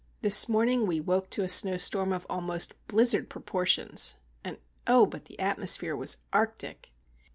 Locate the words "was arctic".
5.95-6.91